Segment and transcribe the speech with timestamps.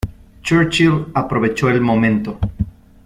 [0.41, 2.39] Churchill aprovechó el momento.